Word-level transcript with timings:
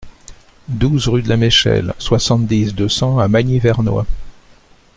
douze 0.67 1.07
rue 1.11 1.21
de 1.21 1.29
la 1.29 1.37
Mechelle, 1.37 1.93
soixante-dix, 1.99 2.73
deux 2.73 2.89
cents 2.89 3.19
à 3.19 3.27
Magny-Vernois 3.27 4.07